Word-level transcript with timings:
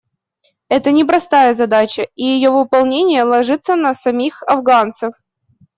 Это 0.67 0.91
непростая 0.91 1.53
задача, 1.53 2.07
и 2.15 2.23
ее 2.25 2.49
выполнение 2.49 3.23
ложится 3.23 3.75
на 3.75 3.93
самих 3.93 4.41
афганцев. 4.41 5.13